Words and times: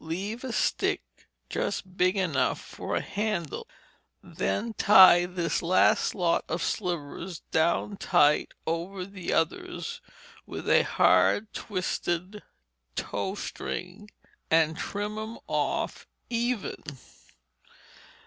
Leave 0.00 0.44
a 0.44 0.52
stick 0.52 1.00
just 1.48 1.96
big 1.96 2.14
enough 2.14 2.60
for 2.60 2.94
a 2.94 3.00
handle. 3.00 3.66
Then 4.22 4.74
tie 4.74 5.24
this 5.24 5.62
last 5.62 6.14
lot 6.14 6.44
of 6.46 6.62
slivers 6.62 7.40
down 7.52 7.96
tight 7.96 8.52
over 8.66 9.06
the 9.06 9.32
others 9.32 10.02
with 10.44 10.68
a 10.68 10.82
hard 10.82 11.50
twisted 11.54 12.42
tow 12.96 13.34
string, 13.34 14.10
and 14.50 14.76
trim 14.76 15.16
'em 15.18 15.38
off 15.48 16.06
even. 16.28 16.82